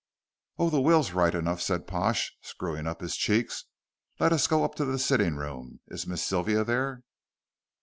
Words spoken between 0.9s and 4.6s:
right enough," said Pash, screwing up his cheeks; "let us